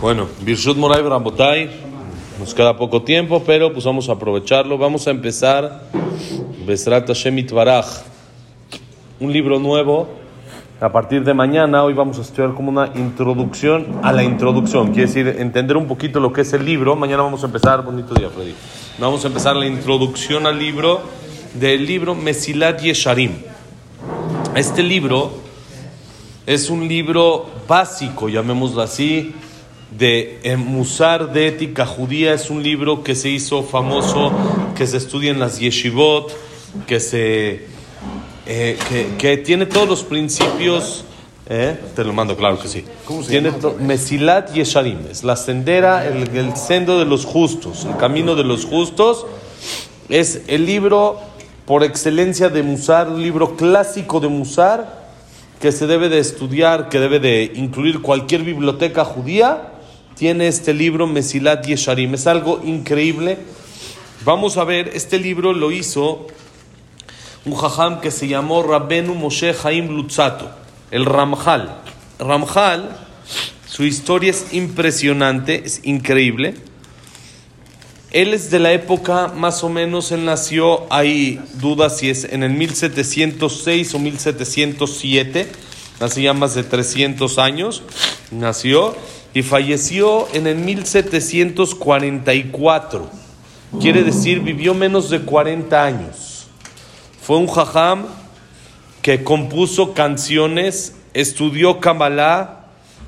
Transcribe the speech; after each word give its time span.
Bueno, 0.00 0.28
Birshut 0.40 0.78
Moray 0.78 1.02
Rambotay, 1.02 1.68
nos 2.38 2.54
queda 2.54 2.74
poco 2.74 3.02
tiempo, 3.02 3.42
pero 3.44 3.70
pues 3.70 3.84
vamos 3.84 4.08
a 4.08 4.12
aprovecharlo. 4.12 4.78
Vamos 4.78 5.06
a 5.06 5.10
empezar 5.10 5.82
Besrat 6.66 7.06
Hashem 7.06 7.46
Baraj, 7.52 7.84
un 9.20 9.30
libro 9.30 9.58
nuevo. 9.58 10.08
A 10.80 10.90
partir 10.90 11.22
de 11.22 11.34
mañana, 11.34 11.84
hoy 11.84 11.92
vamos 11.92 12.18
a 12.18 12.22
estudiar 12.22 12.54
como 12.54 12.70
una 12.70 12.90
introducción 12.94 14.00
a 14.02 14.10
la 14.10 14.24
introducción, 14.24 14.86
quiere 14.94 15.06
decir 15.06 15.36
entender 15.38 15.76
un 15.76 15.86
poquito 15.86 16.18
lo 16.18 16.32
que 16.32 16.40
es 16.40 16.52
el 16.54 16.64
libro. 16.64 16.96
Mañana 16.96 17.22
vamos 17.22 17.42
a 17.42 17.46
empezar, 17.46 17.84
bonito 17.84 18.14
día, 18.14 18.30
Freddy. 18.30 18.54
Vamos 18.98 19.22
a 19.24 19.28
empezar 19.28 19.54
la 19.54 19.66
introducción 19.66 20.46
al 20.46 20.58
libro 20.58 21.02
del 21.52 21.84
libro 21.84 22.14
Mesilat 22.14 22.80
Yesharim. 22.80 23.32
Este 24.56 24.82
libro 24.82 25.30
es 26.46 26.70
un 26.70 26.88
libro 26.88 27.44
básico, 27.68 28.30
llamémoslo 28.30 28.80
así, 28.80 29.34
de 29.90 30.40
Musar 30.56 31.32
de 31.32 31.48
ética 31.48 31.86
judía. 31.86 32.34
Es 32.34 32.50
un 32.50 32.62
libro 32.62 33.02
que 33.02 33.14
se 33.14 33.28
hizo 33.28 33.62
famoso, 33.62 34.32
que 34.76 34.86
se 34.86 34.96
estudia 34.96 35.30
en 35.30 35.40
las 35.40 35.58
yeshivot, 35.58 36.32
que, 36.86 37.00
se, 37.00 37.66
eh, 38.46 38.78
que, 39.18 39.36
tiene 39.38 39.66
todos 39.66 39.88
los 39.88 40.04
principios. 40.04 41.04
¿eh? 41.48 41.78
Te 41.94 42.04
lo 42.04 42.12
mando, 42.12 42.36
claro 42.36 42.58
que 42.58 42.68
sí. 42.68 42.84
¿Cómo 43.04 43.22
se 43.22 43.30
tiene 43.30 43.52
Mesilat 43.80 44.52
Yesharim, 44.52 44.98
es 45.10 45.24
la 45.24 45.36
sendera, 45.36 46.06
el, 46.06 46.28
el 46.36 46.56
sendo 46.56 46.98
de 46.98 47.04
los 47.04 47.24
justos, 47.24 47.84
el 47.84 47.96
camino 47.96 48.36
de 48.36 48.44
los 48.44 48.64
justos. 48.64 49.26
Es 50.08 50.42
el 50.48 50.66
libro 50.66 51.20
por 51.66 51.84
excelencia 51.84 52.48
de 52.48 52.62
Musar, 52.62 53.08
un 53.08 53.22
libro 53.22 53.56
clásico 53.56 54.18
de 54.18 54.28
Musar 54.28 55.00
que 55.60 55.72
se 55.72 55.86
debe 55.86 56.08
de 56.08 56.18
estudiar, 56.18 56.88
que 56.88 56.98
debe 56.98 57.20
de 57.20 57.52
incluir 57.54 58.00
cualquier 58.00 58.42
biblioteca 58.42 59.04
judía 59.04 59.79
tiene 60.20 60.48
este 60.48 60.74
libro 60.74 61.06
Mesilat 61.06 61.66
Yesharim. 61.66 62.12
Es 62.12 62.26
algo 62.26 62.60
increíble. 62.62 63.38
Vamos 64.22 64.58
a 64.58 64.64
ver, 64.64 64.90
este 64.92 65.18
libro 65.18 65.54
lo 65.54 65.72
hizo 65.72 66.26
un 67.46 67.54
jajam 67.54 68.02
que 68.02 68.10
se 68.10 68.28
llamó 68.28 68.62
Rabbenu 68.62 69.14
Moshe 69.14 69.54
Haim 69.64 69.88
Lutzato, 69.88 70.50
el 70.90 71.06
Ramjal. 71.06 71.74
Ramjal, 72.18 72.98
su 73.66 73.84
historia 73.84 74.32
es 74.32 74.52
impresionante, 74.52 75.62
es 75.64 75.80
increíble. 75.84 76.54
Él 78.10 78.34
es 78.34 78.50
de 78.50 78.58
la 78.58 78.74
época, 78.74 79.28
más 79.28 79.64
o 79.64 79.70
menos, 79.70 80.12
él 80.12 80.26
nació, 80.26 80.86
hay 80.92 81.40
dudas 81.54 81.96
si 81.96 82.10
es 82.10 82.24
en 82.24 82.42
el 82.42 82.50
1706 82.50 83.94
o 83.94 83.98
1707, 83.98 85.50
hace 85.98 86.20
ya 86.20 86.34
más 86.34 86.54
de 86.54 86.62
300 86.62 87.38
años, 87.38 87.82
nació 88.30 88.94
y 89.32 89.42
falleció 89.42 90.28
en 90.32 90.46
el 90.46 90.56
1744. 90.56 93.08
Quiere 93.80 94.02
decir, 94.02 94.40
vivió 94.40 94.74
menos 94.74 95.08
de 95.10 95.20
40 95.20 95.84
años. 95.84 96.48
Fue 97.22 97.36
un 97.36 97.46
jajam 97.46 98.06
que 99.02 99.22
compuso 99.22 99.94
canciones, 99.94 100.96
estudió 101.14 101.78
Kabbalah, 101.78 102.64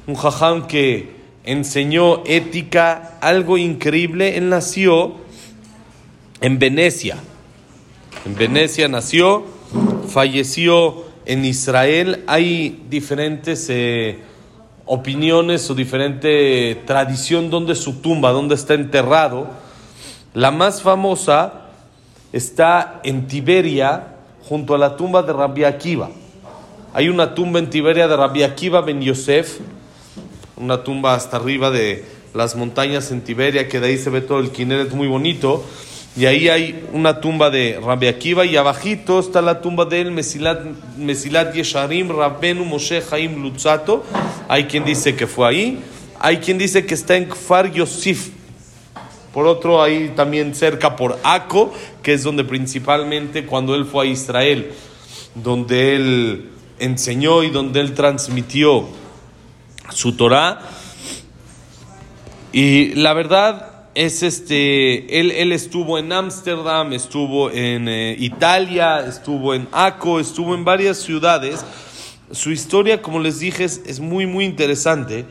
un 0.06 0.14
jajam 0.14 0.69
que 0.69 1.17
enseñó 1.45 2.23
ética, 2.25 3.19
algo 3.20 3.59
increíble. 3.59 4.36
Él 4.36 4.48
nació 4.48 5.17
en 6.41 6.61
Venecia. 6.61 7.17
En 8.25 8.36
Venecia 8.36 8.86
nació, 8.86 9.45
falleció 10.09 11.05
en 11.27 11.45
Israel. 11.45 12.23
Hay 12.29 12.84
diferentes... 12.89 13.67
Eh, 13.69 14.31
opiniones 14.86 15.70
o 15.70 15.75
diferente 15.75 16.83
tradición 16.86 17.50
donde 17.50 17.75
su 17.75 18.00
tumba, 18.00 18.33
donde 18.33 18.55
está 18.55 18.75
enterrado. 18.75 19.48
La 20.34 20.50
más 20.50 20.83
famosa 20.83 21.69
está 22.33 23.00
en 23.05 23.27
Tiberia, 23.27 24.16
junto 24.48 24.74
a 24.74 24.79
la 24.79 24.96
tumba 24.96 25.23
de 25.23 25.33
Rabbi 25.33 25.64
Akiva. 25.64 26.11
Hay 26.95 27.08
una 27.08 27.34
tumba 27.34 27.58
en 27.58 27.70
Tiberia 27.70 28.08
de 28.08 28.17
Rabbi 28.17 28.42
Akiva 28.42 28.80
ben 28.80 29.01
Yosef, 29.01 29.61
una 30.57 30.83
tumba 30.84 31.14
hasta 31.14 31.36
arriba 31.36 31.70
de 31.70 32.05
las 32.34 32.57
montañas 32.57 33.11
en 33.11 33.23
Tiberia, 33.23 33.68
que 33.68 33.80
de 33.80 33.89
ahí 33.89 33.98
se 33.98 34.11
ve 34.11 34.20
todo 34.20 34.40
el 34.40 34.51
Kineret 34.51 34.92
muy 34.92 35.08
bonito. 35.08 35.64
Y 36.14 36.27
ahí 36.27 36.50
hay 36.50 36.84
una 36.92 37.20
tumba 37.20 37.48
de 37.48 37.80
Rabbi 37.83 38.06
Akiva 38.06 38.45
y 38.45 38.56
abajito 38.56 39.18
está 39.18 39.40
la 39.40 39.62
tumba 39.62 39.86
de 39.86 40.02
él, 40.02 40.11
Mesilat, 40.11 40.62
Mesilat 40.98 41.55
Yesharim, 41.55 42.11
Rabbenu 42.11 42.67
Moshe 42.67 43.02
Haim 43.11 43.42
Lutzato. 43.42 44.05
Hay 44.46 44.64
quien 44.64 44.84
dice 44.84 45.17
que 45.17 45.27
fue 45.27 45.48
ahí. 45.48 45.80
Hay 46.20 46.36
quien 46.36 46.58
dice 46.58 46.84
que 46.84 46.92
está 46.92 47.17
en 47.17 47.24
Kfar 47.24 47.72
Yosif. 47.72 48.28
Por 49.33 49.46
otro, 49.46 49.83
ahí 49.83 50.12
también 50.14 50.55
cerca 50.55 50.96
por 50.96 51.18
Aco, 51.24 51.72
que 52.02 52.12
es 52.12 52.22
donde 52.22 52.45
principalmente 52.45 53.46
cuando 53.46 53.74
él 53.74 53.86
fue 53.86 54.05
a 54.05 54.11
Israel, 54.11 54.72
donde 55.34 55.96
él 55.96 56.51
enseñó 56.78 57.42
y 57.42 57.48
donde 57.48 57.80
él 57.80 57.95
transmitió 57.95 58.86
su 59.89 60.14
Torah. 60.14 60.61
Y 62.52 62.95
la 62.96 63.14
verdad, 63.14 63.71
es 63.95 64.23
este, 64.23 65.20
él, 65.20 65.30
él 65.33 65.53
estuvo 65.53 65.98
en 65.98 66.13
Ámsterdam, 66.13 66.92
estuvo 66.92 67.51
en 67.51 67.89
eh, 67.89 68.17
Italia, 68.19 69.05
estuvo 69.07 69.55
en 69.55 69.69
Aco, 69.70 70.19
estuvo 70.19 70.55
en 70.55 70.64
varias 70.64 70.98
ciudades. 70.98 71.64
Su 72.31 72.51
historia, 72.51 73.02
como 73.02 73.19
les 73.19 73.41
dije, 73.41 73.64
es, 73.64 74.01
muy, 74.01 74.27
muy 74.27 74.47
interesante, 74.47 75.27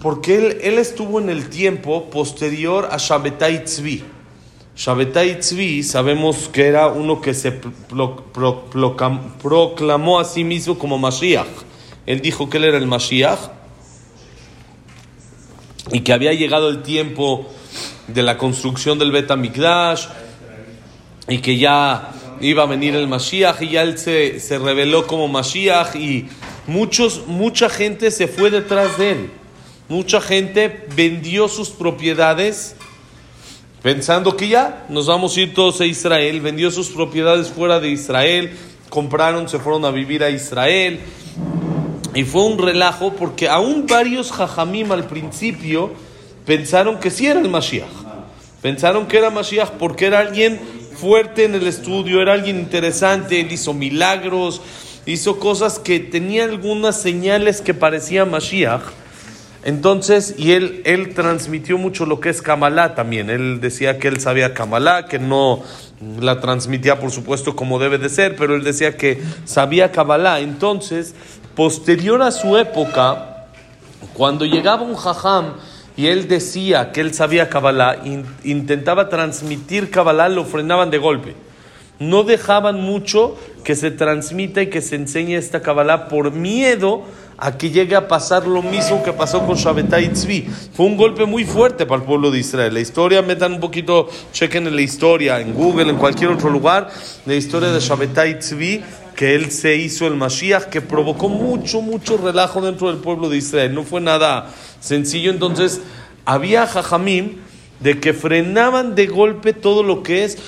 porque 0.00 0.36
él, 0.36 0.58
él, 0.62 0.78
estuvo 0.78 1.20
en 1.20 1.28
el 1.28 1.50
tiempo 1.50 2.08
posterior 2.08 2.88
a 2.90 2.96
Shabbatai 2.96 3.64
Tzvi. 3.64 4.02
Shabbatai 4.76 5.38
Tzvi 5.38 5.82
sabemos 5.82 6.48
que 6.48 6.66
era 6.66 6.88
uno 6.88 7.20
que 7.20 7.34
se 7.34 7.52
proclamó 9.42 10.18
a 10.18 10.24
sí 10.24 10.44
mismo 10.44 10.78
como 10.78 10.96
Mashiach. 10.96 11.46
Él 12.06 12.20
dijo 12.22 12.48
que 12.48 12.56
él 12.56 12.64
era 12.64 12.78
el 12.78 12.86
Mashiach 12.86 13.38
y 15.92 16.00
que 16.00 16.12
había 16.12 16.32
llegado 16.32 16.68
el 16.68 16.82
tiempo 16.82 17.46
de 18.08 18.22
la 18.22 18.38
construcción 18.38 18.98
del 18.98 19.12
Bet 19.12 19.34
Mikdash 19.36 20.06
y 21.28 21.38
que 21.38 21.58
ya 21.58 22.12
iba 22.40 22.62
a 22.62 22.66
venir 22.66 22.94
el 22.94 23.08
Mashiach 23.08 23.62
y 23.62 23.70
ya 23.70 23.82
él 23.82 23.98
se, 23.98 24.40
se 24.40 24.58
reveló 24.58 25.06
como 25.06 25.28
Mashiach 25.28 25.94
y 25.96 26.28
muchos, 26.66 27.26
mucha 27.26 27.68
gente 27.68 28.10
se 28.10 28.28
fue 28.28 28.50
detrás 28.50 28.98
de 28.98 29.12
él. 29.12 29.30
Mucha 29.88 30.20
gente 30.20 30.86
vendió 30.96 31.48
sus 31.48 31.70
propiedades 31.70 32.74
pensando 33.82 34.34
que 34.34 34.48
ya 34.48 34.86
nos 34.88 35.06
vamos 35.06 35.36
a 35.36 35.40
ir 35.40 35.52
todos 35.52 35.80
a 35.82 35.86
Israel, 35.86 36.40
vendió 36.40 36.70
sus 36.70 36.88
propiedades 36.88 37.48
fuera 37.48 37.80
de 37.80 37.90
Israel, 37.90 38.56
compraron, 38.88 39.46
se 39.46 39.58
fueron 39.58 39.84
a 39.84 39.90
vivir 39.90 40.24
a 40.24 40.30
Israel 40.30 41.00
y 42.14 42.24
fue 42.24 42.42
un 42.42 42.58
relajo 42.58 43.12
porque 43.14 43.48
aún 43.48 43.86
varios 43.86 44.30
jajamim 44.32 44.92
al 44.92 45.04
principio 45.04 45.92
pensaron 46.46 46.98
que 46.98 47.10
sí 47.10 47.26
era 47.26 47.40
el 47.40 47.48
Mashiach. 47.48 47.88
Pensaron 48.62 49.06
que 49.06 49.18
era 49.18 49.30
Mashiach 49.30 49.72
porque 49.72 50.06
era 50.06 50.20
alguien 50.20 50.58
fuerte 50.96 51.44
en 51.44 51.54
el 51.54 51.66
estudio, 51.66 52.22
era 52.22 52.32
alguien 52.32 52.58
interesante, 52.58 53.40
él 53.40 53.52
hizo 53.52 53.74
milagros, 53.74 54.62
hizo 55.06 55.38
cosas 55.38 55.78
que 55.78 56.00
tenían 56.00 56.50
algunas 56.50 57.00
señales 57.00 57.60
que 57.60 57.74
parecía 57.74 58.24
Mashiach. 58.24 58.82
Entonces, 59.64 60.34
y 60.36 60.52
él, 60.52 60.82
él 60.84 61.14
transmitió 61.14 61.78
mucho 61.78 62.04
lo 62.04 62.20
que 62.20 62.28
es 62.28 62.42
Kabbalah 62.42 62.94
también. 62.94 63.30
Él 63.30 63.60
decía 63.62 63.98
que 63.98 64.08
él 64.08 64.20
sabía 64.20 64.52
Kabbalah, 64.52 65.06
que 65.06 65.18
no 65.18 65.62
la 66.20 66.38
transmitía, 66.40 67.00
por 67.00 67.10
supuesto, 67.10 67.56
como 67.56 67.78
debe 67.78 67.96
de 67.96 68.10
ser, 68.10 68.36
pero 68.36 68.54
él 68.54 68.62
decía 68.62 68.98
que 68.98 69.22
sabía 69.46 69.90
Kabbalah. 69.90 70.40
Entonces, 70.40 71.14
Posterior 71.56 72.20
a 72.22 72.32
su 72.32 72.56
época, 72.56 73.46
cuando 74.12 74.44
llegaba 74.44 74.82
un 74.82 74.96
jajam 74.96 75.54
y 75.96 76.08
él 76.08 76.26
decía 76.26 76.90
que 76.90 77.00
él 77.00 77.14
sabía 77.14 77.48
Kabbalah, 77.48 77.98
intentaba 78.42 79.08
transmitir 79.08 79.90
Kabbalah, 79.90 80.28
lo 80.28 80.44
frenaban 80.44 80.90
de 80.90 80.98
golpe. 80.98 81.36
No 82.00 82.24
dejaban 82.24 82.80
mucho 82.80 83.36
que 83.62 83.76
se 83.76 83.92
transmita 83.92 84.62
y 84.62 84.66
que 84.68 84.82
se 84.82 84.96
enseñe 84.96 85.36
esta 85.36 85.62
Kabbalah 85.62 86.08
por 86.08 86.32
miedo 86.32 87.04
a 87.38 87.56
que 87.56 87.70
llegue 87.70 87.94
a 87.94 88.08
pasar 88.08 88.48
lo 88.48 88.60
mismo 88.60 89.04
que 89.04 89.12
pasó 89.12 89.46
con 89.46 89.54
Shabbatai 89.54 90.12
Tzvi. 90.12 90.48
Fue 90.72 90.86
un 90.86 90.96
golpe 90.96 91.24
muy 91.24 91.44
fuerte 91.44 91.86
para 91.86 92.00
el 92.00 92.06
pueblo 92.06 92.32
de 92.32 92.40
Israel. 92.40 92.74
La 92.74 92.80
historia, 92.80 93.22
metan 93.22 93.54
un 93.54 93.60
poquito, 93.60 94.08
chequen 94.32 94.66
en 94.66 94.74
la 94.74 94.82
historia, 94.82 95.40
en 95.40 95.54
Google, 95.54 95.90
en 95.90 95.96
cualquier 95.96 96.30
otro 96.30 96.50
lugar, 96.50 96.90
la 97.26 97.34
historia 97.34 97.70
de 97.70 97.78
Shabbatai 97.78 98.40
Tzvi 98.40 98.82
que 99.14 99.34
él 99.34 99.50
se 99.50 99.76
hizo 99.76 100.06
el 100.06 100.14
Mashiach, 100.14 100.64
que 100.64 100.80
provocó 100.80 101.28
mucho, 101.28 101.80
mucho 101.80 102.16
relajo 102.16 102.60
dentro 102.60 102.88
del 102.88 102.98
pueblo 102.98 103.28
de 103.28 103.38
Israel. 103.38 103.74
No 103.74 103.84
fue 103.84 104.00
nada 104.00 104.50
sencillo. 104.80 105.30
Entonces, 105.30 105.80
había 106.24 106.66
jajamim 106.66 107.36
de 107.80 108.00
que 108.00 108.12
frenaban 108.12 108.94
de 108.94 109.06
golpe 109.06 109.52
todo 109.52 109.82
lo 109.82 110.02
que 110.02 110.24
es 110.24 110.38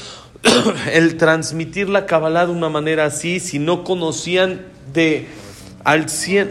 el 0.92 1.16
transmitir 1.16 1.88
la 1.88 2.06
Kabbalah 2.06 2.46
de 2.46 2.52
una 2.52 2.68
manera 2.68 3.06
así, 3.06 3.40
si 3.40 3.58
no 3.58 3.84
conocían 3.84 4.66
de 4.92 5.26
al 5.84 6.08
100, 6.08 6.50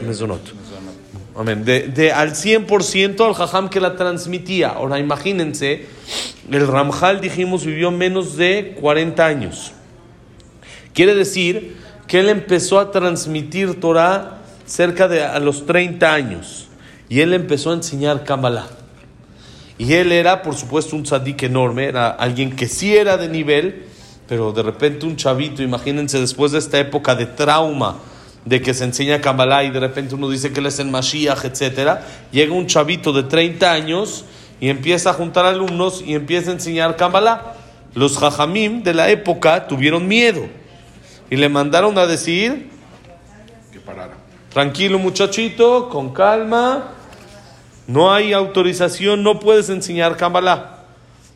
Amén. 1.37 1.65
De, 1.65 1.89
de 1.89 2.13
al 2.13 2.31
100% 2.31 3.25
al 3.25 3.33
jajam 3.33 3.69
que 3.69 3.81
la 3.81 3.97
transmitía. 3.97 4.69
Ahora 4.69 4.99
imagínense, 4.99 5.85
el 6.49 6.65
Ramjal, 6.65 7.19
dijimos, 7.19 7.65
vivió 7.65 7.91
menos 7.91 8.37
de 8.37 8.77
40 8.79 9.25
años. 9.25 9.73
Quiere 10.93 11.13
decir 11.13 11.75
que 12.15 12.21
él 12.21 12.29
empezó 12.29 12.79
a 12.79 12.91
transmitir 12.91 13.81
Torah 13.81 14.37
cerca 14.65 15.09
de 15.09 15.21
a 15.21 15.37
los 15.41 15.65
30 15.65 16.13
años. 16.13 16.69
Y 17.09 17.19
él 17.19 17.33
empezó 17.33 17.71
a 17.71 17.73
enseñar 17.73 18.23
Kabbalah. 18.23 18.67
Y 19.77 19.91
él 19.91 20.13
era, 20.13 20.41
por 20.41 20.55
supuesto, 20.55 20.95
un 20.95 21.03
tzadik 21.03 21.43
enorme, 21.43 21.87
era 21.87 22.07
alguien 22.07 22.55
que 22.55 22.69
sí 22.69 22.95
era 22.95 23.17
de 23.17 23.27
nivel, 23.27 23.83
pero 24.29 24.53
de 24.53 24.63
repente 24.63 25.05
un 25.05 25.17
chavito, 25.17 25.61
imagínense, 25.61 26.17
después 26.17 26.53
de 26.53 26.59
esta 26.59 26.79
época 26.79 27.15
de 27.15 27.25
trauma, 27.25 27.97
de 28.45 28.61
que 28.61 28.73
se 28.73 28.85
enseña 28.85 29.19
Kabbalah 29.19 29.65
y 29.65 29.71
de 29.71 29.81
repente 29.81 30.15
uno 30.15 30.29
dice 30.29 30.53
que 30.53 30.61
él 30.61 30.67
es 30.67 30.79
en 30.79 30.91
Mashiach, 30.91 31.43
etc. 31.43 31.99
Llega 32.31 32.53
un 32.53 32.65
chavito 32.65 33.11
de 33.11 33.23
30 33.23 33.69
años 33.69 34.23
y 34.61 34.69
empieza 34.69 35.09
a 35.09 35.13
juntar 35.13 35.45
alumnos 35.45 36.01
y 36.01 36.15
empieza 36.15 36.51
a 36.51 36.53
enseñar 36.53 36.95
Kabbalah. 36.95 37.55
Los 37.93 38.17
jajamim 38.17 38.83
de 38.83 38.93
la 38.93 39.09
época 39.09 39.67
tuvieron 39.67 40.07
miedo 40.07 40.47
y 41.29 41.35
le 41.35 41.49
mandaron 41.49 41.97
a 41.97 42.05
decir 42.05 42.69
que 43.71 43.79
parara. 43.79 44.13
Tranquilo 44.53 44.99
muchachito, 44.99 45.89
con 45.89 46.13
calma, 46.13 46.91
no 47.87 48.13
hay 48.13 48.33
autorización, 48.33 49.23
no 49.23 49.39
puedes 49.39 49.69
enseñar 49.69 50.17
Kabbalah. 50.17 50.83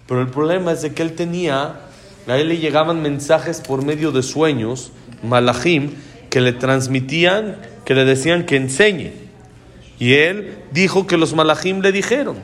Pero 0.07 0.21
el 0.21 0.27
problema 0.29 0.71
es 0.71 0.81
de 0.81 0.93
que 0.93 1.03
él 1.03 1.13
tenía, 1.13 1.81
a 2.27 2.37
él 2.37 2.49
le 2.49 2.57
llegaban 2.57 3.01
mensajes 3.01 3.61
por 3.61 3.83
medio 3.83 4.11
de 4.11 4.23
sueños, 4.23 4.91
malachim, 5.21 5.95
que 6.29 6.41
le 6.41 6.53
transmitían, 6.53 7.57
que 7.85 7.93
le 7.93 8.05
decían 8.05 8.45
que 8.45 8.55
enseñe. 8.55 9.13
Y 9.99 10.13
él 10.13 10.57
dijo 10.71 11.05
que 11.05 11.17
los 11.17 11.33
malachim 11.33 11.81
le 11.81 11.91
dijeron. 11.91 12.37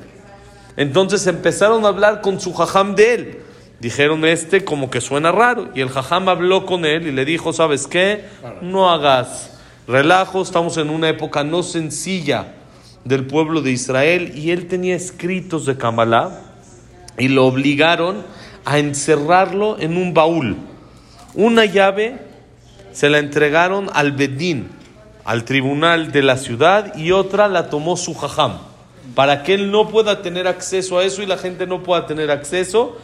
Entonces 0.78 1.26
empezaron 1.26 1.86
a 1.86 1.88
hablar 1.88 2.22
con 2.22 2.40
su 2.40 2.54
jajam 2.54 2.96
de 2.96 3.14
él. 3.14 3.40
Dijeron 3.80 4.26
este 4.26 4.64
como 4.64 4.90
que 4.90 5.02
suena 5.02 5.32
raro. 5.32 5.70
Y 5.76 5.82
el 5.82 5.90
jajam 5.90 6.30
habló 6.30 6.66
con 6.66 6.86
él 6.86 7.08
y 7.08 7.12
le 7.12 7.26
dijo, 7.26 7.54
¿sabes 7.54 7.88
qué? 7.88 8.26
No 8.62 8.90
hagas 8.90 9.52
relajo, 9.88 10.42
estamos 10.42 10.78
en 10.78 10.90
una 10.90 11.10
época 11.10 11.44
no 11.44 11.62
sencilla 11.62 12.54
del 13.04 13.26
pueblo 13.28 13.62
de 13.62 13.72
Israel. 13.72 14.32
Y 14.36 14.52
él 14.52 14.68
tenía 14.68 14.96
escritos 14.96 15.66
de 15.66 15.78
Kabbalah 15.78 16.42
y 17.18 17.28
lo 17.28 17.46
obligaron 17.46 18.24
a 18.66 18.80
encerrarlo 18.80 19.78
en 19.80 19.98
un 19.98 20.14
baúl. 20.14 20.58
Una 21.34 21.66
llave 21.66 22.18
se 22.92 23.10
la 23.10 23.20
entregaron 23.20 23.90
al 23.94 24.14
Bedín, 24.14 24.70
al 25.24 25.44
tribunal 25.44 26.12
de 26.12 26.24
la 26.24 26.38
ciudad, 26.38 26.96
y 26.98 27.12
otra 27.12 27.48
la 27.48 27.70
tomó 27.70 27.98
su 27.98 28.14
jajam, 28.14 28.58
para 29.16 29.44
que 29.44 29.54
él 29.54 29.70
no 29.70 29.90
pueda 29.90 30.22
tener 30.22 30.48
acceso 30.48 30.98
a 30.98 31.04
eso 31.04 31.22
y 31.22 31.26
la 31.26 31.38
gente 31.38 31.68
no 31.68 31.84
pueda 31.84 32.06
tener 32.08 32.32
acceso. 32.32 32.98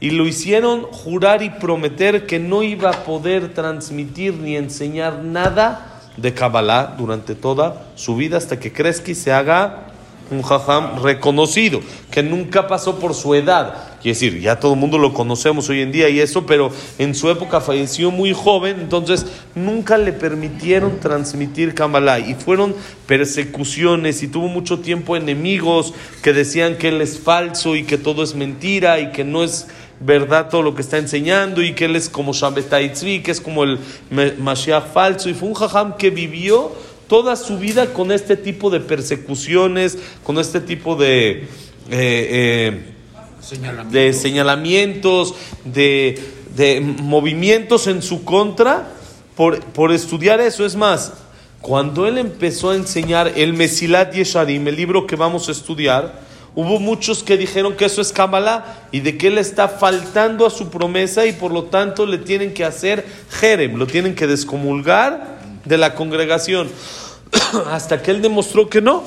Y 0.00 0.10
lo 0.10 0.26
hicieron 0.26 0.82
jurar 0.82 1.42
y 1.42 1.50
prometer 1.50 2.26
que 2.26 2.38
no 2.38 2.62
iba 2.62 2.90
a 2.90 3.04
poder 3.04 3.54
transmitir 3.54 4.34
ni 4.34 4.56
enseñar 4.56 5.24
nada 5.24 6.00
de 6.16 6.34
Kabbalah 6.34 6.94
durante 6.98 7.34
toda 7.34 7.86
su 7.94 8.16
vida 8.16 8.36
hasta 8.36 8.58
que 8.58 8.72
crezca 8.72 9.10
y 9.10 9.14
se 9.14 9.32
haga 9.32 9.86
un 10.30 10.42
jajam 10.42 11.02
reconocido, 11.02 11.80
que 12.10 12.22
nunca 12.22 12.66
pasó 12.66 12.98
por 12.98 13.14
su 13.14 13.34
edad. 13.34 13.74
Quiere 14.02 14.14
decir, 14.14 14.40
ya 14.40 14.58
todo 14.58 14.74
el 14.74 14.80
mundo 14.80 14.98
lo 14.98 15.14
conocemos 15.14 15.68
hoy 15.68 15.82
en 15.82 15.92
día 15.92 16.08
y 16.08 16.20
eso, 16.20 16.46
pero 16.46 16.70
en 16.98 17.14
su 17.14 17.30
época 17.30 17.60
falleció 17.60 18.10
muy 18.10 18.32
joven, 18.32 18.80
entonces 18.80 19.26
nunca 19.54 19.98
le 19.98 20.12
permitieron 20.12 20.98
transmitir 20.98 21.74
Kabbalah 21.74 22.18
y 22.18 22.34
fueron 22.34 22.74
persecuciones 23.06 24.22
y 24.22 24.28
tuvo 24.28 24.48
mucho 24.48 24.80
tiempo 24.80 25.16
enemigos 25.16 25.94
que 26.22 26.32
decían 26.32 26.76
que 26.76 26.88
él 26.88 27.00
es 27.00 27.18
falso 27.20 27.76
y 27.76 27.84
que 27.84 27.98
todo 27.98 28.22
es 28.22 28.34
mentira 28.34 28.98
y 29.00 29.12
que 29.12 29.24
no 29.24 29.44
es 29.44 29.68
verdad 30.00 30.48
todo 30.50 30.62
lo 30.62 30.74
que 30.74 30.82
está 30.82 30.98
enseñando 30.98 31.62
y 31.62 31.74
que 31.74 31.86
él 31.86 31.96
es 31.96 32.08
como 32.08 32.32
Shabbatai 32.32 32.92
que 33.22 33.30
es 33.30 33.40
como 33.40 33.64
el 33.64 33.78
Mashiach 34.38 34.92
falso 34.92 35.28
y 35.28 35.34
fue 35.34 35.48
un 35.48 35.54
jajam 35.54 35.96
que 35.96 36.10
vivió 36.10 36.72
toda 37.08 37.36
su 37.36 37.58
vida 37.58 37.92
con 37.92 38.12
este 38.12 38.36
tipo 38.36 38.70
de 38.70 38.80
persecuciones, 38.80 39.98
con 40.24 40.38
este 40.38 40.60
tipo 40.60 40.96
de, 40.96 41.30
eh, 41.40 41.48
eh, 41.90 42.92
Señalamiento. 43.40 43.96
de 43.96 44.12
señalamientos, 44.12 45.34
de, 45.64 46.18
de 46.56 46.80
movimientos 46.80 47.86
en 47.86 48.02
su 48.02 48.24
contra 48.24 48.88
por, 49.36 49.60
por 49.60 49.92
estudiar 49.92 50.40
eso. 50.40 50.66
Es 50.66 50.74
más, 50.74 51.12
cuando 51.60 52.06
él 52.06 52.18
empezó 52.18 52.70
a 52.70 52.76
enseñar 52.76 53.32
el 53.36 53.52
Mesilat 53.52 54.12
Yesharim, 54.12 54.66
el 54.66 54.74
libro 54.74 55.06
que 55.06 55.14
vamos 55.14 55.48
a 55.48 55.52
estudiar, 55.52 56.25
hubo 56.56 56.80
muchos 56.80 57.22
que 57.22 57.36
dijeron 57.36 57.76
que 57.76 57.84
eso 57.84 58.00
es 58.00 58.12
Kabbalah 58.12 58.88
y 58.90 59.00
de 59.00 59.16
que 59.16 59.28
él 59.28 59.38
está 59.38 59.68
faltando 59.68 60.46
a 60.46 60.50
su 60.50 60.70
promesa 60.70 61.26
y 61.26 61.32
por 61.32 61.52
lo 61.52 61.64
tanto 61.64 62.06
le 62.06 62.18
tienen 62.18 62.54
que 62.54 62.64
hacer 62.64 63.06
Jerem, 63.30 63.76
lo 63.76 63.86
tienen 63.86 64.14
que 64.14 64.26
descomulgar 64.26 65.38
de 65.64 65.76
la 65.76 65.94
congregación. 65.94 66.68
Hasta 67.70 68.02
que 68.02 68.10
él 68.10 68.22
demostró 68.22 68.70
que 68.70 68.80
no, 68.80 69.04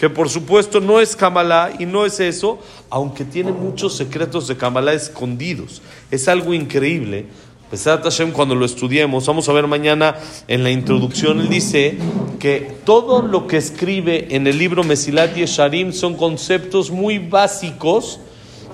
que 0.00 0.08
por 0.08 0.30
supuesto 0.30 0.80
no 0.80 0.98
es 0.98 1.14
Kabbalah 1.14 1.72
y 1.78 1.84
no 1.84 2.06
es 2.06 2.18
eso, 2.18 2.58
aunque 2.88 3.24
tiene 3.24 3.52
muchos 3.52 3.94
secretos 3.94 4.48
de 4.48 4.56
Kabbalah 4.56 4.94
escondidos. 4.94 5.82
Es 6.10 6.28
algo 6.28 6.54
increíble. 6.54 7.26
Pesat 7.70 8.04
Hashem, 8.04 8.30
cuando 8.30 8.54
lo 8.54 8.64
estudiemos, 8.64 9.26
vamos 9.26 9.48
a 9.48 9.52
ver 9.52 9.66
mañana 9.66 10.14
en 10.46 10.62
la 10.62 10.70
introducción, 10.70 11.40
él 11.40 11.48
dice 11.48 11.98
que 12.38 12.76
todo 12.84 13.22
lo 13.22 13.48
que 13.48 13.56
escribe 13.56 14.28
en 14.36 14.46
el 14.46 14.56
libro 14.56 14.84
Mesilat 14.84 15.34
Yesharim 15.34 15.92
son 15.92 16.14
conceptos 16.14 16.92
muy 16.92 17.18
básicos 17.18 18.20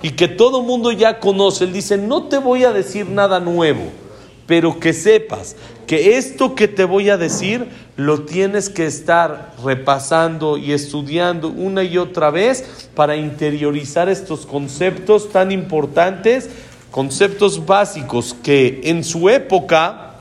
y 0.03 0.11
que 0.11 0.29
todo 0.29 0.63
mundo 0.63 0.93
ya 0.93 1.21
conoce. 1.21 1.65
Él 1.65 1.73
dice, 1.73 1.97
no 1.97 2.25
te 2.25 2.37
voy 2.37 2.65
a 2.65 2.73
decir 2.73 3.09
nada 3.09 3.41
nuevo, 3.41 3.81
pero 4.47 4.79
que 4.79 4.93
sepas 4.93 5.57
que 5.87 6.19
esto 6.19 6.55
que 6.55 6.69
te 6.69 6.85
voy 6.85 7.09
a 7.09 7.17
decir 7.17 7.69
lo 7.97 8.23
tienes 8.23 8.69
que 8.69 8.85
estar 8.85 9.55
repasando 9.65 10.59
y 10.59 10.73
estudiando 10.73 11.49
una 11.49 11.83
y 11.83 11.97
otra 11.97 12.31
vez 12.31 12.89
para 12.95 13.17
interiorizar 13.17 14.11
estos 14.11 14.45
conceptos 14.45 15.31
tan 15.31 15.51
importantes, 15.51 16.51
conceptos 16.93 17.65
básicos 17.67 18.37
que 18.43 18.83
en 18.85 19.03
su 19.03 19.29
época, 19.29 20.21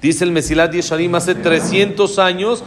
dice 0.00 0.24
el 0.24 0.30
Mesilat 0.30 0.72
Yesharim, 0.72 1.14
hace 1.16 1.34
300 1.34 2.18
años, 2.18 2.64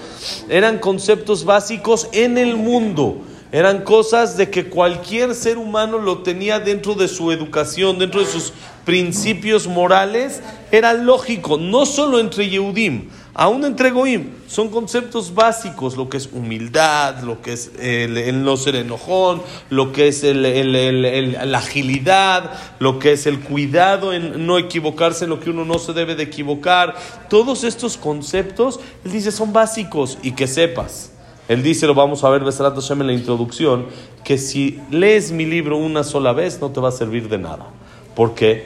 eran 0.50 0.77
conceptos 0.77 1.45
básicos 1.45 2.09
en 2.12 2.38
el 2.38 2.57
mundo. 2.57 3.24
Eran 3.54 3.83
cosas 3.83 4.36
de 4.36 4.50
que 4.50 4.68
cualquier 4.68 5.33
ser 5.33 5.57
humano 5.57 5.99
lo 5.99 6.21
tenía 6.21 6.59
dentro 6.59 6.95
de 6.95 7.07
su 7.07 7.31
educación, 7.31 7.97
dentro 7.97 8.19
de 8.19 8.26
sus 8.28 8.52
principios 8.83 9.68
morales. 9.68 10.42
Era 10.69 10.94
lógico, 10.94 11.57
no 11.57 11.85
solo 11.85 12.19
entre 12.19 12.49
Yehudim, 12.49 13.09
aún 13.37 13.63
entre 13.63 13.91
Goim. 13.91 14.31
Son 14.47 14.69
conceptos 14.69 15.33
básicos, 15.33 15.95
lo 15.95 16.09
que 16.09 16.17
es 16.17 16.27
humildad, 16.33 17.21
lo 17.21 17.41
que 17.41 17.53
es 17.53 17.71
el, 17.79 18.44
no 18.44 18.57
ser 18.57 18.75
enojón, 18.75 19.41
lo 19.69 19.94
que 19.94 20.07
es 20.07 20.23
la 20.23 21.57
agilidad, 21.57 22.51
lo 22.79 22.99
que 22.99 23.13
es 23.13 23.27
el 23.27 23.39
cuidado 23.39 24.11
en 24.11 24.45
no 24.45 24.57
equivocarse 24.57 25.27
lo 25.27 25.39
que 25.39 25.51
uno 25.51 25.63
no 25.63 25.77
se 25.77 25.94
debe 25.94 26.15
de 26.15 26.23
equivocar. 26.23 26.95
Todos 27.29 27.63
estos 27.63 27.95
conceptos, 27.95 28.79
él 29.06 29.11
dice, 29.11 29.31
son 29.31 29.53
básicos 29.53 30.17
y 30.23 30.31
que 30.31 30.47
sepas. 30.47 31.11
Él 31.47 31.63
dice, 31.63 31.87
lo 31.87 31.94
vamos 31.94 32.23
a 32.23 32.29
ver 32.29 32.44
Besarat 32.44 32.75
Hashem 32.75 33.01
en 33.01 33.07
la 33.07 33.13
introducción, 33.13 33.85
que 34.23 34.37
si 34.37 34.81
lees 34.89 35.31
mi 35.31 35.45
libro 35.45 35.77
una 35.77 36.03
sola 36.03 36.33
vez 36.33 36.59
no 36.59 36.71
te 36.71 36.81
va 36.81 36.89
a 36.89 36.91
servir 36.91 37.29
de 37.29 37.37
nada. 37.37 37.67
¿Por 38.15 38.33
qué? 38.33 38.65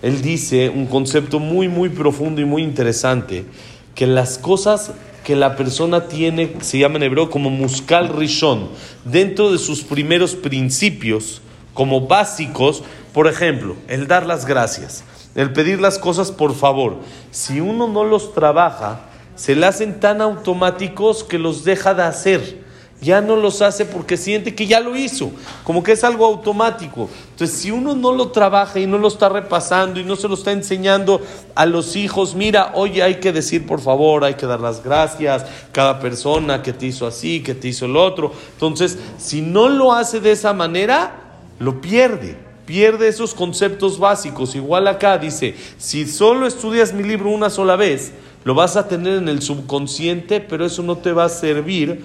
Él 0.00 0.22
dice 0.22 0.68
un 0.68 0.86
concepto 0.86 1.40
muy, 1.40 1.66
muy 1.66 1.88
profundo 1.88 2.40
y 2.40 2.44
muy 2.44 2.62
interesante, 2.62 3.46
que 3.94 4.06
las 4.06 4.38
cosas 4.38 4.92
que 5.24 5.36
la 5.36 5.56
persona 5.56 6.06
tiene, 6.06 6.56
se 6.60 6.78
llama 6.78 6.96
en 6.96 7.04
hebreo 7.04 7.30
como 7.30 7.50
muskal 7.50 8.08
rishon, 8.10 8.68
dentro 9.04 9.50
de 9.50 9.58
sus 9.58 9.82
primeros 9.82 10.34
principios, 10.34 11.40
como 11.72 12.06
básicos, 12.06 12.82
por 13.12 13.26
ejemplo, 13.26 13.74
el 13.88 14.06
dar 14.06 14.26
las 14.26 14.44
gracias, 14.44 15.02
el 15.34 15.52
pedir 15.52 15.80
las 15.80 15.98
cosas 15.98 16.30
por 16.30 16.54
favor. 16.54 16.98
Si 17.30 17.60
uno 17.60 17.88
no 17.88 18.04
los 18.04 18.34
trabaja, 18.34 19.00
se 19.34 19.56
le 19.56 19.66
hacen 19.66 19.98
tan 19.98 20.20
automáticos 20.20 21.24
que 21.24 21.38
los 21.38 21.64
deja 21.64 21.94
de 21.94 22.02
hacer. 22.02 22.63
Ya 23.00 23.20
no 23.20 23.36
los 23.36 23.60
hace 23.60 23.84
porque 23.84 24.16
siente 24.16 24.54
que 24.54 24.66
ya 24.66 24.80
lo 24.80 24.96
hizo, 24.96 25.30
como 25.64 25.82
que 25.82 25.92
es 25.92 26.04
algo 26.04 26.24
automático. 26.24 27.10
Entonces, 27.32 27.56
si 27.56 27.70
uno 27.70 27.94
no 27.94 28.12
lo 28.12 28.28
trabaja 28.28 28.80
y 28.80 28.86
no 28.86 28.96
lo 28.96 29.08
está 29.08 29.28
repasando 29.28 30.00
y 30.00 30.04
no 30.04 30.16
se 30.16 30.26
lo 30.26 30.34
está 30.34 30.52
enseñando 30.52 31.20
a 31.54 31.66
los 31.66 31.96
hijos, 31.96 32.34
mira, 32.34 32.72
oye, 32.74 33.02
hay 33.02 33.16
que 33.16 33.32
decir 33.32 33.66
por 33.66 33.80
favor, 33.80 34.24
hay 34.24 34.34
que 34.34 34.46
dar 34.46 34.60
las 34.60 34.82
gracias, 34.82 35.44
cada 35.72 36.00
persona 36.00 36.62
que 36.62 36.72
te 36.72 36.86
hizo 36.86 37.06
así, 37.06 37.42
que 37.42 37.54
te 37.54 37.68
hizo 37.68 37.84
el 37.84 37.96
otro. 37.96 38.32
Entonces, 38.52 38.98
si 39.18 39.42
no 39.42 39.68
lo 39.68 39.92
hace 39.92 40.20
de 40.20 40.32
esa 40.32 40.54
manera, 40.54 41.24
lo 41.58 41.80
pierde. 41.80 42.36
Pierde 42.64 43.08
esos 43.08 43.34
conceptos 43.34 43.98
básicos. 43.98 44.54
Igual 44.54 44.88
acá 44.88 45.18
dice, 45.18 45.54
si 45.76 46.06
solo 46.06 46.46
estudias 46.46 46.94
mi 46.94 47.02
libro 47.02 47.28
una 47.28 47.50
sola 47.50 47.76
vez, 47.76 48.12
lo 48.44 48.54
vas 48.54 48.76
a 48.76 48.88
tener 48.88 49.18
en 49.18 49.28
el 49.28 49.42
subconsciente, 49.42 50.40
pero 50.40 50.64
eso 50.64 50.82
no 50.82 50.96
te 50.96 51.12
va 51.12 51.24
a 51.24 51.28
servir 51.28 52.04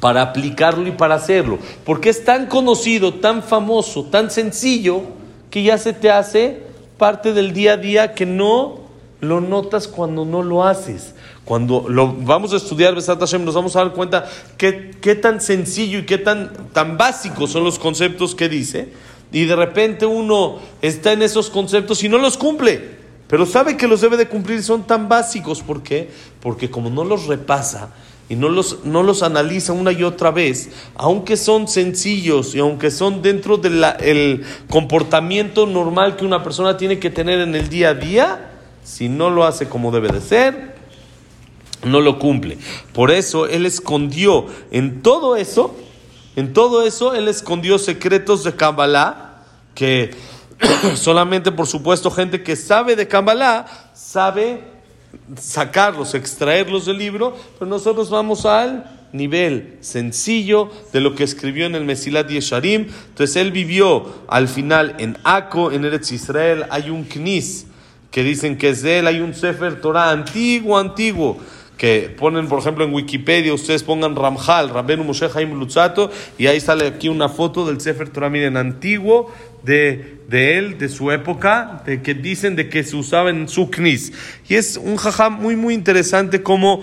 para 0.00 0.22
aplicarlo 0.22 0.86
y 0.86 0.92
para 0.92 1.16
hacerlo. 1.16 1.58
Porque 1.84 2.10
es 2.10 2.24
tan 2.24 2.46
conocido, 2.46 3.14
tan 3.14 3.42
famoso, 3.42 4.04
tan 4.04 4.30
sencillo, 4.30 5.02
que 5.50 5.62
ya 5.62 5.78
se 5.78 5.92
te 5.92 6.10
hace 6.10 6.62
parte 6.98 7.32
del 7.32 7.52
día 7.52 7.74
a 7.74 7.76
día 7.76 8.14
que 8.14 8.26
no 8.26 8.80
lo 9.20 9.40
notas 9.40 9.88
cuando 9.88 10.24
no 10.24 10.42
lo 10.42 10.64
haces. 10.64 11.14
Cuando 11.44 11.86
lo 11.88 12.12
vamos 12.12 12.52
a 12.52 12.56
estudiar 12.56 12.94
Besat 12.94 13.20
Hashem, 13.20 13.44
nos 13.44 13.54
vamos 13.54 13.76
a 13.76 13.80
dar 13.80 13.92
cuenta 13.92 14.26
qué, 14.56 14.92
qué 15.00 15.14
tan 15.14 15.40
sencillo 15.40 16.00
y 16.00 16.06
qué 16.06 16.18
tan, 16.18 16.52
tan 16.72 16.96
básicos 16.96 17.50
son 17.50 17.64
los 17.64 17.78
conceptos 17.78 18.34
que 18.34 18.48
dice. 18.48 18.92
Y 19.32 19.44
de 19.46 19.56
repente 19.56 20.06
uno 20.06 20.58
está 20.80 21.12
en 21.12 21.22
esos 21.22 21.50
conceptos 21.50 22.02
y 22.04 22.08
no 22.08 22.18
los 22.18 22.36
cumple. 22.36 22.94
Pero 23.28 23.46
sabe 23.46 23.76
que 23.76 23.88
los 23.88 24.00
debe 24.00 24.16
de 24.16 24.28
cumplir, 24.28 24.62
son 24.62 24.86
tan 24.86 25.08
básicos. 25.08 25.62
¿Por 25.62 25.82
qué? 25.82 26.10
Porque 26.40 26.70
como 26.70 26.90
no 26.90 27.04
los 27.04 27.26
repasa 27.26 27.90
y 28.28 28.36
no 28.36 28.48
los, 28.48 28.84
no 28.84 29.02
los 29.02 29.22
analiza 29.22 29.72
una 29.72 29.92
y 29.92 30.02
otra 30.02 30.30
vez, 30.30 30.70
aunque 30.94 31.36
son 31.36 31.68
sencillos 31.68 32.54
y 32.54 32.58
aunque 32.58 32.90
son 32.90 33.20
dentro 33.22 33.58
del 33.58 34.44
comportamiento 34.70 35.66
normal 35.66 36.16
que 36.16 36.24
una 36.24 36.42
persona 36.42 36.76
tiene 36.76 36.98
que 36.98 37.10
tener 37.10 37.40
en 37.40 37.54
el 37.54 37.68
día 37.68 37.90
a 37.90 37.94
día, 37.94 38.50
si 38.82 39.08
no 39.08 39.30
lo 39.30 39.44
hace 39.44 39.68
como 39.68 39.92
debe 39.92 40.08
de 40.08 40.20
ser, 40.20 40.74
no 41.84 42.00
lo 42.00 42.18
cumple. 42.18 42.58
Por 42.92 43.10
eso 43.10 43.46
él 43.46 43.66
escondió 43.66 44.46
en 44.70 45.02
todo 45.02 45.36
eso, 45.36 45.74
en 46.36 46.52
todo 46.52 46.86
eso, 46.86 47.14
él 47.14 47.28
escondió 47.28 47.78
secretos 47.78 48.42
de 48.42 48.54
Kabbalah 48.54 49.44
que 49.74 50.12
solamente, 50.94 51.52
por 51.52 51.66
supuesto, 51.66 52.10
gente 52.10 52.42
que 52.42 52.56
sabe 52.56 52.96
de 52.96 53.06
Kabbalah 53.06 53.66
sabe 53.92 54.73
sacarlos, 55.38 56.14
extraerlos 56.14 56.86
del 56.86 56.98
libro, 56.98 57.36
pero 57.58 57.68
nosotros 57.68 58.10
vamos 58.10 58.46
al 58.46 58.84
nivel 59.12 59.78
sencillo 59.80 60.70
de 60.92 61.00
lo 61.00 61.14
que 61.14 61.24
escribió 61.24 61.66
en 61.66 61.74
el 61.74 61.84
Mesilat 61.84 62.28
Yesharim. 62.28 62.88
Entonces 63.08 63.36
él 63.36 63.52
vivió 63.52 64.24
al 64.28 64.48
final 64.48 64.96
en 64.98 65.16
Aco, 65.24 65.72
en 65.72 65.84
Eretz 65.84 66.12
Israel, 66.12 66.66
hay 66.70 66.90
un 66.90 67.04
Knis 67.04 67.66
que 68.10 68.22
dicen 68.22 68.58
que 68.58 68.70
es 68.70 68.82
de 68.82 68.98
él, 69.00 69.06
hay 69.06 69.20
un 69.20 69.34
Sefer 69.34 69.80
Torah 69.80 70.10
antiguo, 70.10 70.78
antiguo 70.78 71.38
que 71.76 72.14
ponen, 72.16 72.48
por 72.48 72.60
ejemplo, 72.60 72.84
en 72.84 72.94
Wikipedia, 72.94 73.52
ustedes 73.52 73.82
pongan 73.82 74.14
Ramjal, 74.14 74.70
Rabbenu 74.70 75.04
Moshe 75.04 75.28
Haim 75.34 75.58
Lutzato, 75.58 76.10
y 76.38 76.46
ahí 76.46 76.60
sale 76.60 76.86
aquí 76.86 77.08
una 77.08 77.28
foto 77.28 77.66
del 77.66 77.80
Sefer 77.80 78.08
Torah, 78.10 78.30
miren, 78.30 78.56
antiguo, 78.56 79.32
de, 79.62 80.18
de 80.28 80.58
él, 80.58 80.78
de 80.78 80.88
su 80.88 81.10
época, 81.10 81.82
de 81.84 82.02
que 82.02 82.14
dicen 82.14 82.54
de 82.54 82.68
que 82.68 82.84
se 82.84 82.96
usaba 82.96 83.30
en 83.30 83.48
su 83.48 83.70
knis. 83.70 84.12
Y 84.48 84.54
es 84.54 84.76
un 84.76 84.96
jajam 84.96 85.40
muy, 85.40 85.56
muy 85.56 85.74
interesante 85.74 86.42
cómo 86.42 86.82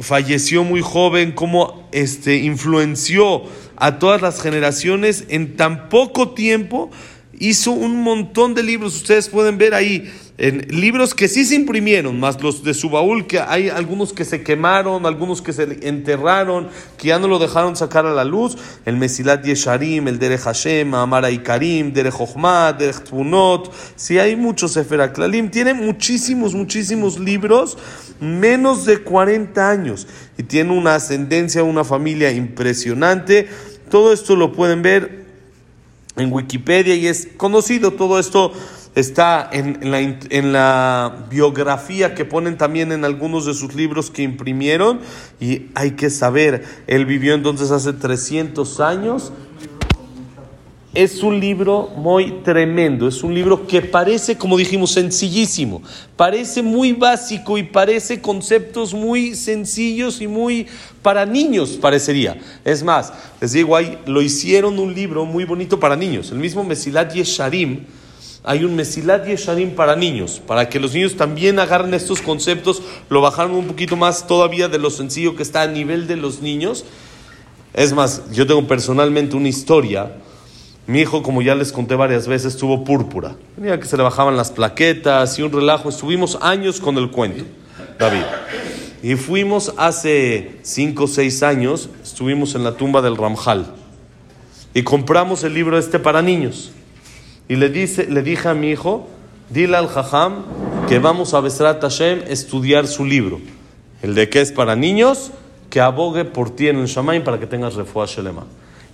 falleció 0.00 0.64
muy 0.64 0.80
joven, 0.82 1.32
cómo 1.32 1.88
este, 1.92 2.36
influenció 2.36 3.42
a 3.76 3.98
todas 3.98 4.22
las 4.22 4.40
generaciones 4.40 5.24
en 5.28 5.56
tan 5.56 5.88
poco 5.88 6.30
tiempo, 6.30 6.90
hizo 7.38 7.72
un 7.72 8.02
montón 8.02 8.54
de 8.54 8.62
libros, 8.62 8.96
ustedes 8.96 9.28
pueden 9.28 9.58
ver 9.58 9.74
ahí, 9.74 10.10
en 10.38 10.66
libros 10.68 11.14
que 11.14 11.28
sí 11.28 11.46
se 11.46 11.54
imprimieron, 11.54 12.20
más 12.20 12.42
los 12.42 12.62
de 12.62 12.74
su 12.74 12.90
baúl, 12.90 13.26
que 13.26 13.40
hay 13.40 13.70
algunos 13.70 14.12
que 14.12 14.24
se 14.26 14.42
quemaron, 14.42 15.06
algunos 15.06 15.40
que 15.40 15.54
se 15.54 15.88
enterraron, 15.88 16.68
que 16.98 17.08
ya 17.08 17.18
no 17.18 17.26
lo 17.26 17.38
dejaron 17.38 17.74
sacar 17.74 18.04
a 18.04 18.12
la 18.12 18.24
luz, 18.24 18.56
el 18.84 18.96
Mesilat 18.96 19.44
Yesharim, 19.44 20.08
el 20.08 20.18
Derech 20.18 20.40
Hashem, 20.40 20.94
Amara 20.94 21.30
Karim, 21.42 21.92
Derech 21.92 22.12
Jochma, 22.12 22.74
Derech 22.74 23.04
Tbunot, 23.04 23.72
sí 23.96 24.18
hay 24.18 24.36
muchos 24.36 24.72
Sefer 24.72 25.00
Aklalim, 25.00 25.50
tiene 25.50 25.72
muchísimos, 25.72 26.54
muchísimos 26.54 27.18
libros, 27.18 27.78
menos 28.20 28.84
de 28.84 28.98
40 28.98 29.70
años, 29.70 30.06
y 30.36 30.42
tiene 30.42 30.72
una 30.72 30.96
ascendencia, 30.96 31.62
una 31.62 31.82
familia 31.82 32.30
impresionante, 32.30 33.48
todo 33.90 34.12
esto 34.12 34.36
lo 34.36 34.52
pueden 34.52 34.82
ver 34.82 35.25
en 36.16 36.32
Wikipedia 36.32 36.94
y 36.94 37.06
es 37.06 37.28
conocido 37.36 37.92
todo 37.92 38.18
esto 38.18 38.52
está 38.96 39.48
en, 39.52 39.90
la, 39.90 40.00
en, 40.00 40.52
la, 40.52 41.26
biografía 41.30 42.14
que 42.14 42.24
ponen 42.24 42.56
también 42.56 42.92
en 42.92 43.04
algunos 43.04 43.44
de 43.44 43.52
sus 43.52 43.74
libros 43.74 44.10
que 44.10 44.22
imprimieron 44.22 45.00
y 45.38 45.66
hay 45.74 45.92
que 45.92 46.08
saber, 46.08 46.64
él 46.86 47.04
vivió 47.04 47.34
entonces 47.34 47.70
hace 47.70 47.92
300 47.92 48.80
años. 48.80 49.32
Es 50.96 51.22
un 51.22 51.38
libro 51.38 51.90
muy 51.94 52.40
tremendo, 52.42 53.06
es 53.06 53.22
un 53.22 53.34
libro 53.34 53.66
que 53.66 53.82
parece, 53.82 54.38
como 54.38 54.56
dijimos, 54.56 54.92
sencillísimo, 54.92 55.82
parece 56.16 56.62
muy 56.62 56.92
básico 56.92 57.58
y 57.58 57.64
parece 57.64 58.22
conceptos 58.22 58.94
muy 58.94 59.34
sencillos 59.34 60.22
y 60.22 60.26
muy 60.26 60.66
para 61.02 61.26
niños, 61.26 61.72
parecería. 61.72 62.38
Es 62.64 62.82
más, 62.82 63.12
les 63.42 63.52
digo, 63.52 63.76
ahí 63.76 63.98
lo 64.06 64.22
hicieron 64.22 64.78
un 64.78 64.94
libro 64.94 65.26
muy 65.26 65.44
bonito 65.44 65.78
para 65.78 65.96
niños, 65.96 66.30
el 66.30 66.38
mismo 66.38 66.64
Mesilat 66.64 67.12
Yesharim, 67.12 67.84
hay 68.42 68.64
un 68.64 68.74
Mesilat 68.74 69.26
Yesharim 69.26 69.72
para 69.72 69.96
niños, 69.96 70.40
para 70.46 70.66
que 70.66 70.80
los 70.80 70.94
niños 70.94 71.14
también 71.14 71.58
agarren 71.58 71.92
estos 71.92 72.22
conceptos, 72.22 72.80
lo 73.10 73.20
bajaron 73.20 73.54
un 73.54 73.66
poquito 73.66 73.96
más 73.96 74.26
todavía 74.26 74.68
de 74.68 74.78
lo 74.78 74.88
sencillo 74.88 75.36
que 75.36 75.42
está 75.42 75.60
a 75.60 75.66
nivel 75.66 76.06
de 76.06 76.16
los 76.16 76.40
niños. 76.40 76.86
Es 77.74 77.92
más, 77.92 78.22
yo 78.32 78.46
tengo 78.46 78.66
personalmente 78.66 79.36
una 79.36 79.48
historia. 79.48 80.22
Mi 80.86 81.00
hijo, 81.00 81.22
como 81.22 81.42
ya 81.42 81.54
les 81.56 81.72
conté 81.72 81.96
varias 81.96 82.28
veces, 82.28 82.56
tuvo 82.56 82.84
púrpura. 82.84 83.34
Tenía 83.56 83.80
que 83.80 83.86
se 83.86 83.96
le 83.96 84.04
bajaban 84.04 84.36
las 84.36 84.52
plaquetas 84.52 85.36
y 85.38 85.42
un 85.42 85.52
relajo. 85.52 85.88
Estuvimos 85.88 86.38
años 86.40 86.80
con 86.80 86.96
el 86.96 87.10
cuento, 87.10 87.44
David. 87.98 88.22
Y 89.02 89.16
fuimos 89.16 89.74
hace 89.76 90.58
cinco 90.62 91.04
o 91.04 91.06
seis 91.08 91.42
años, 91.42 91.90
estuvimos 92.02 92.54
en 92.54 92.62
la 92.62 92.72
tumba 92.76 93.02
del 93.02 93.16
Ramjal. 93.16 93.66
Y 94.74 94.82
compramos 94.82 95.42
el 95.42 95.54
libro 95.54 95.76
este 95.76 95.98
para 95.98 96.22
niños. 96.22 96.70
Y 97.48 97.56
le, 97.56 97.68
dice, 97.68 98.06
le 98.06 98.22
dije 98.22 98.48
a 98.48 98.54
mi 98.54 98.70
hijo, 98.70 99.08
dile 99.50 99.76
al 99.76 99.88
Jajam 99.88 100.44
que 100.88 100.98
vamos 100.98 101.34
a 101.34 101.40
Besrat 101.40 101.80
Hashem 101.80 102.22
estudiar 102.28 102.86
su 102.86 103.04
libro. 103.04 103.40
El 104.02 104.14
de 104.14 104.28
que 104.28 104.40
es 104.40 104.52
para 104.52 104.76
niños, 104.76 105.32
que 105.68 105.80
abogue 105.80 106.24
por 106.24 106.54
ti 106.54 106.68
en 106.68 106.78
el 106.78 106.86
Shamaim 106.86 107.24
para 107.24 107.40
que 107.40 107.46
tengas 107.46 107.74
refuah 107.74 108.06
Shelema. 108.06 108.44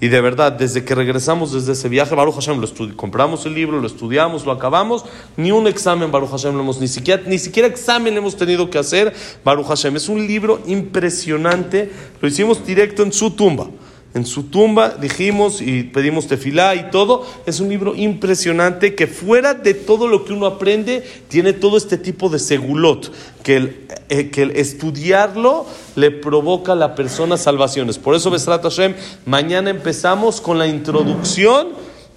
Y 0.02 0.08
de 0.08 0.20
verdad, 0.20 0.50
desde 0.50 0.84
que 0.84 0.96
regresamos 0.96 1.52
desde 1.52 1.74
ese 1.74 1.88
viaje, 1.88 2.16
Baruch 2.16 2.34
Hashem, 2.34 2.60
lo 2.60 2.96
compramos 2.96 3.46
el 3.46 3.54
libro, 3.54 3.80
lo 3.80 3.86
estudiamos, 3.86 4.44
lo 4.44 4.50
acabamos, 4.50 5.04
ni 5.36 5.52
un 5.52 5.68
examen 5.68 6.10
Baruch 6.10 6.30
Hashem 6.30 6.54
lo 6.54 6.60
hemos, 6.62 6.80
ni 6.80 6.88
siquiera, 6.88 7.22
ni 7.24 7.38
siquiera 7.38 7.68
examen 7.68 8.16
hemos 8.16 8.36
tenido 8.36 8.68
que 8.68 8.78
hacer 8.78 9.14
Baruch 9.44 9.68
Hashem. 9.68 9.94
Es 9.94 10.08
un 10.08 10.26
libro 10.26 10.60
impresionante, 10.66 11.92
lo 12.20 12.26
hicimos 12.26 12.66
directo 12.66 13.04
en 13.04 13.12
su 13.12 13.30
tumba 13.30 13.68
en 14.14 14.26
su 14.26 14.44
tumba, 14.44 14.90
dijimos 14.90 15.62
y 15.62 15.84
pedimos 15.84 16.26
tefilá 16.26 16.74
y 16.74 16.90
todo. 16.90 17.26
Es 17.46 17.60
un 17.60 17.70
libro 17.70 17.94
impresionante 17.94 18.94
que 18.94 19.06
fuera 19.06 19.54
de 19.54 19.74
todo 19.74 20.06
lo 20.06 20.24
que 20.24 20.34
uno 20.34 20.46
aprende, 20.46 21.02
tiene 21.28 21.52
todo 21.52 21.78
este 21.78 21.96
tipo 21.96 22.28
de 22.28 22.38
segulot, 22.38 23.10
que 23.42 23.56
el, 23.56 23.86
eh, 24.10 24.30
que 24.30 24.52
estudiarlo 24.56 25.64
le 25.96 26.10
provoca 26.10 26.72
a 26.72 26.76
la 26.76 26.94
persona 26.94 27.38
salvaciones. 27.38 27.98
Por 27.98 28.14
eso, 28.14 28.30
Besrat 28.30 28.62
Hashem, 28.62 28.94
mañana 29.24 29.70
empezamos 29.70 30.40
con 30.40 30.58
la 30.58 30.66
introducción 30.66 31.68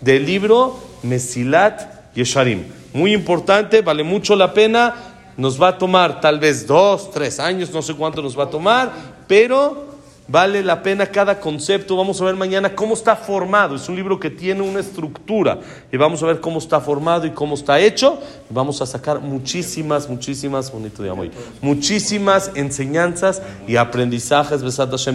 del 0.01 0.25
libro 0.25 0.77
Mesilat 1.03 2.13
Yesharim. 2.13 2.63
Muy 2.93 3.13
importante, 3.13 3.81
vale 3.81 4.03
mucho 4.03 4.35
la 4.35 4.53
pena. 4.53 4.95
Nos 5.37 5.61
va 5.61 5.69
a 5.69 5.77
tomar 5.77 6.21
tal 6.21 6.39
vez 6.39 6.65
dos, 6.65 7.11
tres 7.11 7.39
años, 7.39 7.71
no 7.71 7.81
sé 7.81 7.93
cuánto 7.93 8.21
nos 8.21 8.37
va 8.39 8.43
a 8.43 8.49
tomar, 8.49 8.93
pero 9.27 9.84
Vale 10.27 10.63
la 10.63 10.81
pena 10.81 11.05
cada 11.05 11.39
concepto. 11.39 11.95
Vamos 11.95 12.19
a 12.19 12.25
ver 12.25 12.35
mañana 12.35 12.73
cómo 12.75 12.95
está 12.95 13.15
formado. 13.15 13.75
Es 13.75 13.87
un 13.87 13.95
libro 13.95 14.19
que 14.19 14.31
tiene 14.31 14.61
una 14.61 14.79
estructura. 14.79 15.59
Y 15.91 15.97
vamos 15.97 16.23
a 16.23 16.25
ver 16.25 16.39
cómo 16.39 16.57
está 16.57 16.81
formado 16.81 17.27
y 17.27 17.31
cómo 17.31 17.53
está 17.53 17.79
hecho. 17.79 18.19
vamos 18.49 18.81
a 18.81 18.85
sacar 18.85 19.19
muchísimas, 19.19 20.09
muchísimas, 20.09 20.71
bonito 20.71 21.03
día 21.03 21.13
muchísimas 21.61 22.51
enseñanzas 22.55 23.41
y 23.67 23.75
aprendizajes 23.75 24.61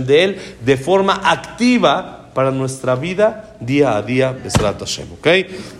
de 0.07 0.25
él 0.25 0.41
de 0.65 0.77
forma 0.77 1.21
activa 1.25 2.31
para 2.33 2.51
nuestra 2.51 2.95
vida 2.95 3.50
día 3.61 3.97
a 3.97 4.03
día, 4.03 4.33
Besrat 4.33 4.79
Hashem, 4.79 5.13
¿ok? 5.13 5.29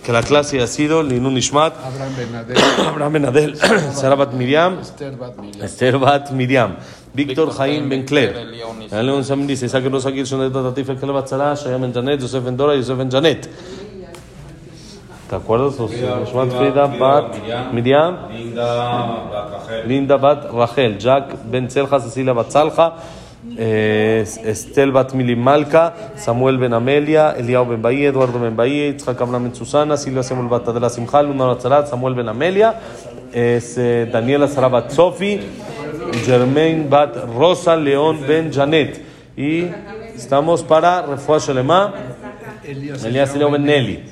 Que 0.03 0.11
la 0.11 0.21
clase 0.21 0.61
ha 0.61 0.67
sido 0.67 1.03
Linun 1.03 1.37
Ishmat, 1.37 1.73
Abraham 1.83 2.15
Benadel, 2.15 2.57
Abraham 2.87 3.13
Benadel, 3.13 3.55
Sarah 3.93 4.15
Bat 4.15 4.33
Miriam, 4.33 4.79
Esther 4.79 5.97
Bat 5.97 6.31
Miriam, 6.31 6.77
Víctor 7.13 7.51
Jaim 7.51 7.89
Ben 7.89 8.05
Cler, 8.05 8.47
León 8.91 9.23
Sam 9.25 9.47
dice, 9.47 9.65
Isaac 9.65 9.83
no 9.85 9.99
Sakir 9.99 10.25
Shonet 10.25 10.53
Tatatif 10.53 10.89
El 10.89 10.97
Kelebat 10.97 11.25
Tzara, 11.25 11.55
Shayam 11.55 11.81
Ben 11.81 11.93
Janet, 11.93 12.21
Yosef 12.21 12.43
Ben 12.43 12.55
Dora, 12.55 12.75
Yosef 12.75 12.97
Ben 12.97 13.09
Janet. 13.09 13.49
¿Te 15.29 15.35
acuerdas? 15.35 15.75
Ishmat 15.75 16.49
Frida 16.51 16.87
Bat 16.87 17.73
Miriam, 17.73 18.29
Linda 19.85 20.17
Bat 20.17 20.51
Rachel, 20.51 20.97
Jack 20.99 21.33
Ben 21.45 21.67
Tzelcha, 21.67 21.99
Cecilia 21.99 22.33
Bat 22.33 22.51
Tzalcha, 23.57 24.37
Estel 24.45 24.91
Bat 24.91 25.13
Malka, 25.13 25.93
Samuel 26.15 26.57
Ben 26.57 26.73
Amelia, 26.73 27.35
Eliao 27.37 27.65
Ben 27.65 27.81
Bahía, 27.81 28.09
Eduardo 28.09 28.39
Ben 28.39 28.55
Bahía, 28.55 28.89
Itzhak 28.89 29.19
Abraham 29.21 29.43
Ben 29.43 29.55
Susana, 29.55 29.97
Silvia 29.97 30.23
Samuel 30.23 30.47
Bat 30.47 30.69
Adela 30.69 30.89
Simchal, 30.89 31.27
Luna 31.27 31.57
Samuel 31.87 32.15
Ben 32.15 32.29
Amelia, 32.29 32.75
es, 33.33 33.77
eh, 33.77 34.09
Daniela 34.11 34.47
Sara 34.47 34.67
Bat 34.67 34.91
Sofi, 34.91 35.39
Germain 36.25 36.89
Bat 36.89 37.15
Rosa 37.35 37.75
León 37.75 38.19
Ben 38.27 38.51
Janet. 38.51 39.01
Y 39.35 39.69
Estamos 40.21 40.61
para 40.61 41.01
Refuah 41.01 41.39
Shelema, 41.39 41.93
Elías 42.63 43.33
Elio 43.33 43.49
Ben 43.49 43.63
Nelly. 43.63 44.03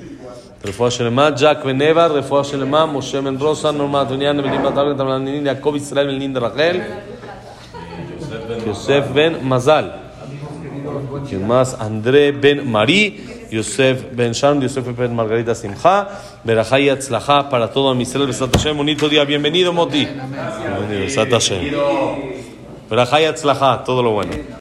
Jack 1.36 1.64
Ben 1.64 1.80
Eva, 1.80 2.08
Refuah 2.08 2.42
Shelema, 2.42 2.84
Moshe 2.84 3.20
Ben 3.20 3.38
Rosa, 3.38 3.70
Norma 3.70 4.04
Tonian, 4.08 4.36
Benim 4.42 4.60
Batal, 4.60 4.96
Tamlanin, 4.96 5.44
Jacob 5.44 5.76
Israel, 5.76 6.08
Ben 6.08 6.18
Linda 6.18 6.40
Rachel, 6.40 6.82
Yosef 8.66 9.12
Ben 9.12 9.46
Mazal. 9.46 10.10
¿Quién 11.28 11.46
más? 11.46 11.74
André 11.78 12.32
Ben 12.32 12.70
Marí, 12.70 13.46
Yosef 13.50 14.14
Ben 14.14 14.32
Sharon, 14.32 14.60
Yosef 14.60 14.86
Ben 14.96 15.14
Margarita 15.14 15.54
Simcha, 15.54 16.08
Berajá 16.44 16.80
y 16.80 16.88
Atzlajá 16.88 17.48
para 17.48 17.70
todo 17.70 17.90
Amisrael, 17.90 18.26
Besat 18.26 18.54
Hashem, 18.54 18.76
bonito 18.76 19.08
día, 19.08 19.24
bienvenido 19.24 19.72
Moti. 19.72 20.06
Bienvenido, 20.06 21.00
Besat 21.00 21.30
Hashem. 21.30 21.72
Berajá 22.88 23.84
todo 23.84 24.02
lo 24.02 24.12
bueno. 24.12 24.32